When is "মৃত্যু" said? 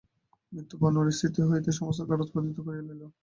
0.51-0.75